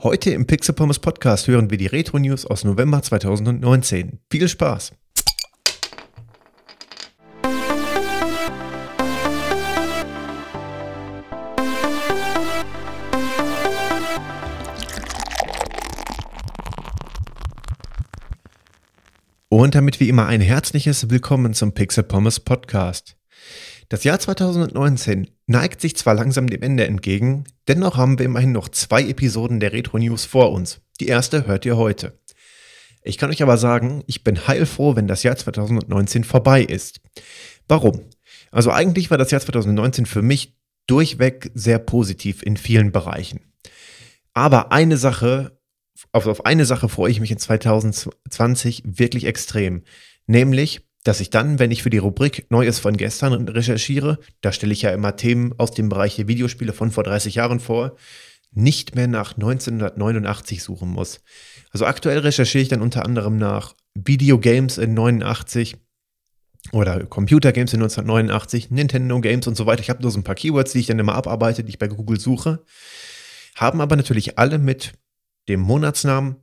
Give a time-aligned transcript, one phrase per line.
[0.00, 4.20] Heute im Pixel Pommes Podcast hören wir die Retro News aus November 2019.
[4.30, 4.92] Viel Spaß!
[19.48, 23.16] Und damit wie immer ein herzliches Willkommen zum Pixel Pommes Podcast.
[23.90, 28.68] Das Jahr 2019 neigt sich zwar langsam dem Ende entgegen, dennoch haben wir immerhin noch
[28.68, 30.82] zwei Episoden der Retro News vor uns.
[31.00, 32.20] Die erste hört ihr heute.
[33.02, 37.00] Ich kann euch aber sagen, ich bin heilfroh, wenn das Jahr 2019 vorbei ist.
[37.66, 38.02] Warum?
[38.50, 43.40] Also eigentlich war das Jahr 2019 für mich durchweg sehr positiv in vielen Bereichen.
[44.34, 45.58] Aber eine Sache,
[46.12, 49.82] auf, auf eine Sache freue ich mich in 2020 wirklich extrem.
[50.26, 54.74] Nämlich, dass ich dann, wenn ich für die Rubrik Neues von gestern recherchiere, da stelle
[54.74, 57.96] ich ja immer Themen aus dem Bereich der Videospiele von vor 30 Jahren vor,
[58.52, 61.20] nicht mehr nach 1989 suchen muss.
[61.70, 65.78] Also aktuell recherchiere ich dann unter anderem nach Videogames in 89
[66.72, 69.80] oder Computer Games in 1989, Nintendo Games und so weiter.
[69.80, 71.88] Ich habe nur so ein paar Keywords, die ich dann immer abarbeite, die ich bei
[71.88, 72.62] Google suche.
[73.56, 74.92] Haben aber natürlich alle mit
[75.48, 76.36] dem Monatsnamen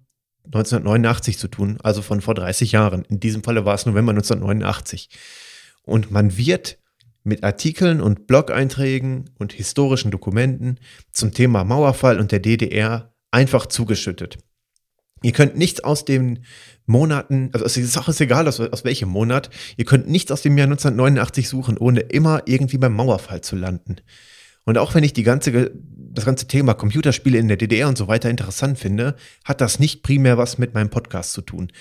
[0.45, 3.03] 1989 zu tun, also von vor 30 Jahren.
[3.05, 5.09] In diesem Falle war es November 1989.
[5.83, 6.79] Und man wird
[7.23, 10.79] mit Artikeln und Blog-Einträgen und historischen Dokumenten
[11.11, 14.38] zum Thema Mauerfall und der DDR einfach zugeschüttet.
[15.23, 16.45] Ihr könnt nichts aus den
[16.85, 20.55] Monaten, also es ist auch egal, aus, aus welchem Monat, ihr könnt nichts aus dem
[20.57, 23.97] Jahr 1989 suchen, ohne immer irgendwie beim Mauerfall zu landen.
[24.66, 28.08] Und auch wenn ich die ganze, das ganze Thema Computerspiele in der DDR und so
[28.08, 31.72] weiter interessant finde, hat das nicht primär was mit meinem Podcast zu tun.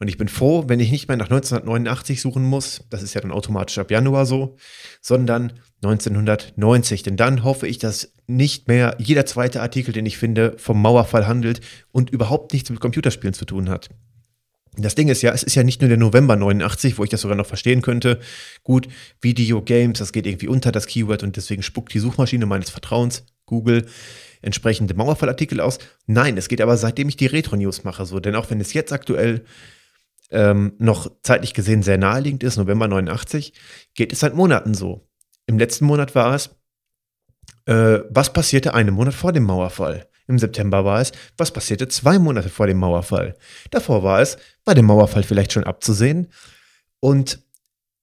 [0.00, 3.20] Und ich bin froh, wenn ich nicht mehr nach 1989 suchen muss, das ist ja
[3.20, 4.56] dann automatisch ab Januar so,
[5.00, 7.02] sondern 1990.
[7.02, 11.26] Denn dann hoffe ich, dass nicht mehr jeder zweite Artikel, den ich finde, vom Mauerfall
[11.26, 13.88] handelt und überhaupt nichts mit Computerspielen zu tun hat.
[14.80, 17.22] Das Ding ist ja, es ist ja nicht nur der November 89, wo ich das
[17.22, 18.20] sogar noch verstehen könnte.
[18.62, 18.88] Gut,
[19.20, 23.86] Videogames, das geht irgendwie unter das Keyword und deswegen spuckt die Suchmaschine meines Vertrauens, Google,
[24.40, 25.78] entsprechende Mauerfallartikel aus.
[26.06, 28.92] Nein, es geht aber seitdem ich die Retro-News mache so, denn auch wenn es jetzt
[28.92, 29.44] aktuell
[30.30, 33.54] ähm, noch zeitlich gesehen sehr naheliegend ist, November 89,
[33.94, 35.08] geht es seit Monaten so.
[35.46, 36.50] Im letzten Monat war es,
[37.66, 40.07] äh, was passierte einen Monat vor dem Mauerfall?
[40.28, 43.34] Im September war es, was passierte zwei Monate vor dem Mauerfall?
[43.70, 46.28] Davor war es, war der Mauerfall vielleicht schon abzusehen?
[47.00, 47.40] Und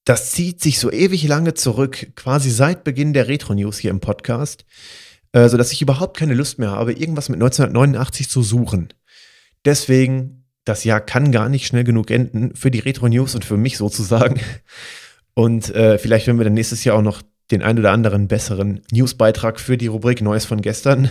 [0.04, 4.64] das zieht sich so ewig lange zurück, quasi seit Beginn der Retro-News hier im Podcast,
[5.32, 8.88] äh, sodass ich überhaupt keine Lust mehr habe, irgendwas mit 1989 zu suchen.
[9.64, 13.76] Deswegen, das Jahr kann gar nicht schnell genug enden für die Retro-News und für mich
[13.76, 14.40] sozusagen.
[15.34, 18.82] Und äh, vielleicht werden wir dann nächstes Jahr auch noch den ein oder anderen besseren
[18.90, 21.10] Newsbeitrag für die Rubrik Neues von gestern,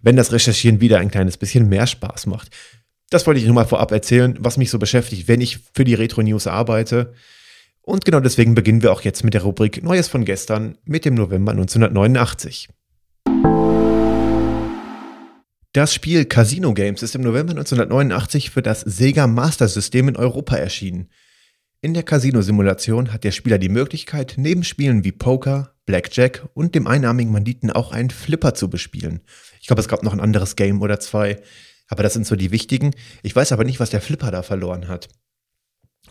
[0.00, 2.50] wenn das Recherchieren wieder ein kleines bisschen mehr Spaß macht.
[3.10, 5.94] Das wollte ich nur mal vorab erzählen, was mich so beschäftigt, wenn ich für die
[5.94, 7.12] Retro News arbeite.
[7.82, 11.14] Und genau deswegen beginnen wir auch jetzt mit der Rubrik Neues von gestern mit dem
[11.14, 12.68] November 1989.
[15.72, 20.56] Das Spiel Casino Games ist im November 1989 für das Sega Master System in Europa
[20.56, 21.10] erschienen.
[21.82, 26.86] In der Casino-Simulation hat der Spieler die Möglichkeit, neben Spielen wie Poker, Blackjack und dem
[26.86, 29.20] einarmigen Banditen auch einen Flipper zu bespielen.
[29.60, 31.40] Ich glaube, es gab noch ein anderes Game oder zwei,
[31.86, 32.92] aber das sind so die wichtigen.
[33.22, 35.08] Ich weiß aber nicht, was der Flipper da verloren hat.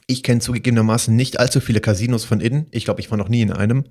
[0.07, 2.67] Ich kenne zugegebenermaßen nicht allzu viele Casinos von innen.
[2.71, 3.85] Ich glaube, ich war noch nie in einem.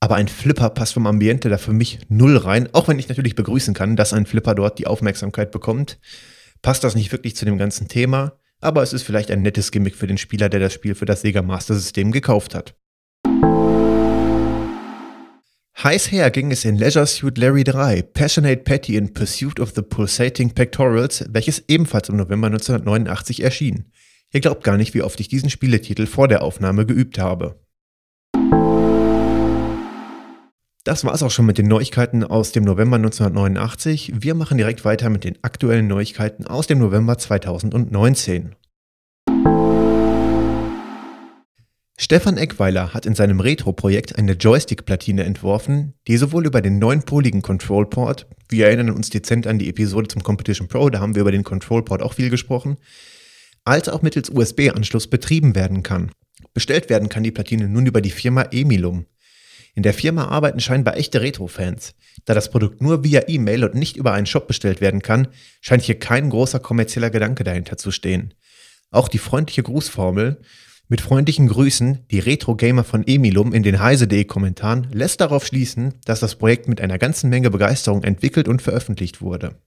[0.00, 2.68] Aber ein Flipper passt vom Ambiente da für mich null rein.
[2.72, 5.98] Auch wenn ich natürlich begrüßen kann, dass ein Flipper dort die Aufmerksamkeit bekommt,
[6.60, 9.94] passt das nicht wirklich zu dem ganzen Thema aber es ist vielleicht ein nettes Gimmick
[9.94, 12.74] für den Spieler, der das Spiel für das Sega Master System gekauft hat.
[15.80, 19.82] Heiß her ging es in Leisure Suit Larry 3, Passionate Patty in Pursuit of the
[19.82, 23.92] Pulsating Pectorals, welches ebenfalls im November 1989 erschien.
[24.32, 27.60] Ihr glaubt gar nicht, wie oft ich diesen Spieletitel vor der Aufnahme geübt habe.
[30.88, 34.14] Das war es auch schon mit den Neuigkeiten aus dem November 1989.
[34.20, 38.54] Wir machen direkt weiter mit den aktuellen Neuigkeiten aus dem November 2019.
[41.98, 48.26] Stefan Eckweiler hat in seinem Retro-Projekt eine Joystick-Platine entworfen, die sowohl über den neunpoligen Control-Port,
[48.48, 51.44] wir erinnern uns dezent an die Episode zum Competition Pro, da haben wir über den
[51.44, 52.78] Control-Port auch viel gesprochen,
[53.62, 56.12] als auch mittels USB-Anschluss betrieben werden kann.
[56.54, 59.04] Bestellt werden kann die Platine nun über die Firma Emilum.
[59.78, 61.94] In der Firma arbeiten scheinbar echte Retro-Fans.
[62.24, 65.28] Da das Produkt nur via E-Mail und nicht über einen Shop bestellt werden kann,
[65.60, 68.34] scheint hier kein großer kommerzieller Gedanke dahinter zu stehen.
[68.90, 70.40] Auch die freundliche Grußformel
[70.88, 76.34] mit freundlichen Grüßen, die Retro-Gamer von Emilum in den heise.de-Kommentaren lässt darauf schließen, dass das
[76.34, 79.60] Projekt mit einer ganzen Menge Begeisterung entwickelt und veröffentlicht wurde.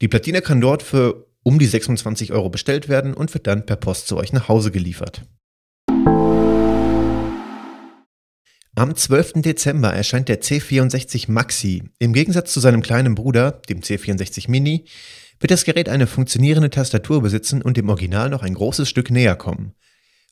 [0.00, 3.76] Die Platine kann dort für um die 26 Euro bestellt werden und wird dann per
[3.76, 5.22] Post zu euch nach Hause geliefert.
[8.76, 9.34] Am 12.
[9.34, 11.84] Dezember erscheint der C64 Maxi.
[12.00, 14.86] Im Gegensatz zu seinem kleinen Bruder, dem C64 Mini,
[15.38, 19.36] wird das Gerät eine funktionierende Tastatur besitzen und dem Original noch ein großes Stück näher
[19.36, 19.74] kommen.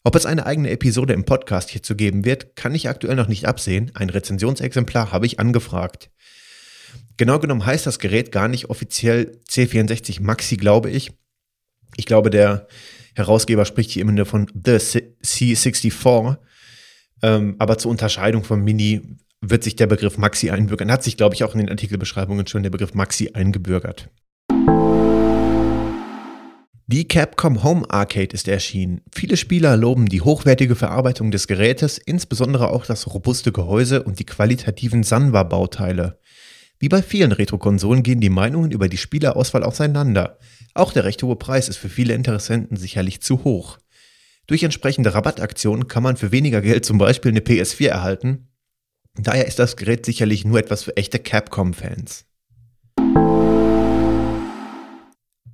[0.02, 3.46] Ob es eine eigene Episode im Podcast hierzu geben wird, kann ich aktuell noch nicht
[3.46, 3.92] absehen.
[3.94, 6.10] Ein Rezensionsexemplar habe ich angefragt.
[7.18, 11.12] Genau genommen heißt das Gerät gar nicht offiziell C64 Maxi, glaube ich.
[11.96, 12.66] Ich glaube, der
[13.14, 16.38] Herausgeber spricht hier immer von The C64.
[17.22, 19.02] Ähm, aber zur Unterscheidung vom Mini
[19.40, 20.90] wird sich der Begriff Maxi einbürgern.
[20.90, 24.08] Hat sich, glaube ich, auch in den Artikelbeschreibungen schon der Begriff Maxi eingebürgert.
[26.88, 29.00] Die Capcom Home Arcade ist erschienen.
[29.14, 34.26] Viele Spieler loben die hochwertige Verarbeitung des Gerätes, insbesondere auch das robuste Gehäuse und die
[34.26, 36.18] qualitativen Sanwa-Bauteile.
[36.80, 40.38] Wie bei vielen Retro-Konsolen gehen die Meinungen über die Spielerauswahl auseinander.
[40.74, 43.78] Auch der recht hohe Preis ist für viele Interessenten sicherlich zu hoch.
[44.46, 48.48] Durch entsprechende Rabattaktionen kann man für weniger Geld zum Beispiel eine PS4 erhalten.
[49.14, 52.24] Daher ist das Gerät sicherlich nur etwas für echte Capcom-Fans.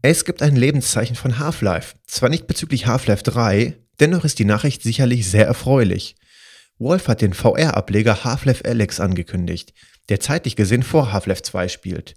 [0.00, 1.96] Es gibt ein Lebenszeichen von Half-Life.
[2.06, 6.14] Zwar nicht bezüglich Half-Life 3, dennoch ist die Nachricht sicherlich sehr erfreulich.
[6.78, 9.74] Wolf hat den VR-Ableger Half-Life Alex angekündigt,
[10.08, 12.14] der zeitlich gesehen vor Half-Life 2 spielt.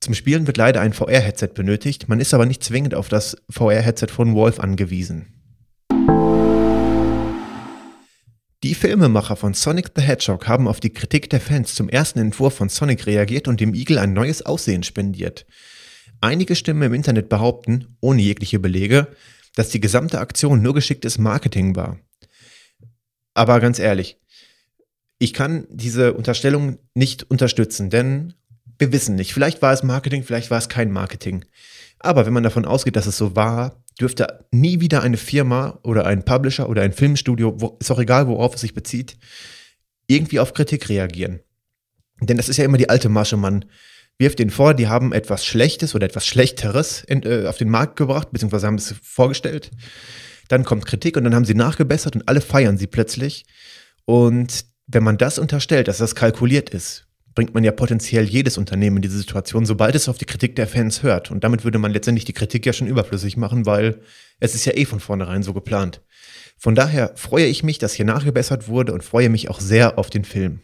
[0.00, 4.08] Zum Spielen wird leider ein VR-Headset benötigt, man ist aber nicht zwingend auf das VR-Headset
[4.08, 5.41] von Wolf angewiesen.
[8.62, 12.54] Die Filmemacher von Sonic the Hedgehog haben auf die Kritik der Fans zum ersten Entwurf
[12.54, 15.46] von Sonic reagiert und dem Igel ein neues Aussehen spendiert.
[16.20, 19.08] Einige Stimmen im Internet behaupten, ohne jegliche Belege,
[19.56, 21.98] dass die gesamte Aktion nur geschicktes Marketing war.
[23.34, 24.20] Aber ganz ehrlich,
[25.18, 28.34] ich kann diese Unterstellung nicht unterstützen, denn
[28.78, 29.34] wir wissen nicht.
[29.34, 31.44] Vielleicht war es Marketing, vielleicht war es kein Marketing.
[32.02, 36.06] Aber wenn man davon ausgeht, dass es so war, dürfte nie wieder eine Firma oder
[36.06, 39.16] ein Publisher oder ein Filmstudio, wo, ist auch egal, worauf es sich bezieht,
[40.08, 41.40] irgendwie auf Kritik reagieren.
[42.20, 43.64] Denn das ist ja immer die alte Masche, man
[44.18, 47.96] wirft denen vor, die haben etwas Schlechtes oder etwas Schlechteres in, äh, auf den Markt
[47.96, 49.70] gebracht, beziehungsweise haben es vorgestellt.
[50.48, 53.46] Dann kommt Kritik und dann haben sie nachgebessert und alle feiern sie plötzlich.
[54.04, 58.96] Und wenn man das unterstellt, dass das kalkuliert ist, bringt man ja potenziell jedes Unternehmen
[58.96, 61.30] in diese Situation, sobald es auf die Kritik der Fans hört.
[61.30, 64.00] Und damit würde man letztendlich die Kritik ja schon überflüssig machen, weil
[64.40, 66.02] es ist ja eh von vornherein so geplant.
[66.58, 70.10] Von daher freue ich mich, dass hier nachgebessert wurde und freue mich auch sehr auf
[70.10, 70.60] den Film.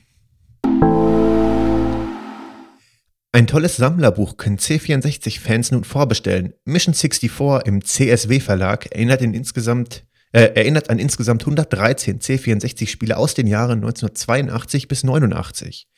[3.31, 6.55] Ein tolles Sammlerbuch können C64-Fans nun vorbestellen.
[6.65, 14.89] Mission 64 im CSW-Verlag erinnert, äh, erinnert, an insgesamt 113 C64-Spiele aus den Jahren 1982
[14.89, 15.89] bis 89.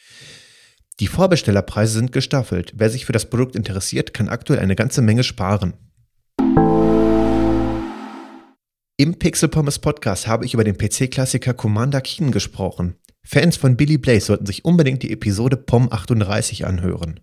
[1.00, 2.74] Die Vorbestellerpreise sind gestaffelt.
[2.76, 5.72] Wer sich für das Produkt interessiert, kann aktuell eine ganze Menge sparen.
[8.98, 12.96] Im Pixel Pommes Podcast habe ich über den PC-Klassiker Commander Keen gesprochen.
[13.26, 17.20] Fans von Billy Blaze sollten sich unbedingt die Episode POM 38 anhören.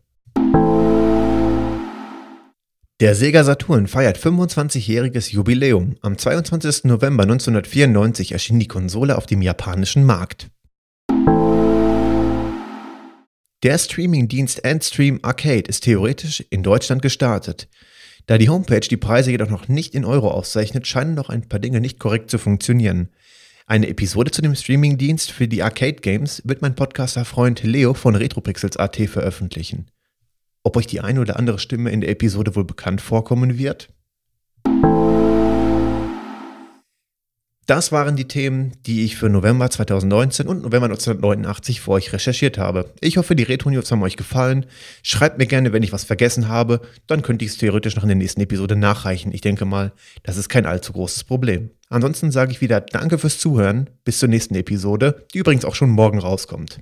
[2.99, 5.97] Der Sega Saturn feiert 25-jähriges Jubiläum.
[6.01, 6.85] Am 22.
[6.85, 10.49] November 1994 erschien die Konsole auf dem japanischen Markt.
[13.63, 17.67] Der Streamingdienst Endstream Arcade ist theoretisch in Deutschland gestartet.
[18.27, 21.59] Da die Homepage die Preise jedoch noch nicht in Euro auszeichnet, scheinen noch ein paar
[21.59, 23.09] Dinge nicht korrekt zu funktionieren.
[23.65, 28.95] Eine Episode zu dem Streamingdienst für die Arcade Games wird mein Podcaster-Freund Leo von RetroPixels.at
[29.09, 29.89] veröffentlichen.
[30.61, 33.89] Ob euch die eine oder andere Stimme in der Episode wohl bekannt vorkommen wird?
[37.67, 42.57] Das waren die Themen, die ich für November 2019 und November 1989 für euch recherchiert
[42.57, 42.93] habe.
[43.01, 44.65] Ich hoffe, die Retro-News haben euch gefallen.
[45.03, 46.79] Schreibt mir gerne, wenn ich was vergessen habe.
[47.07, 49.33] Dann könnte ich es theoretisch noch in der nächsten Episode nachreichen.
[49.33, 49.91] Ich denke mal,
[50.23, 51.71] das ist kein allzu großes Problem.
[51.89, 53.89] Ansonsten sage ich wieder Danke fürs Zuhören.
[54.05, 56.79] Bis zur nächsten Episode, die übrigens auch schon morgen rauskommt.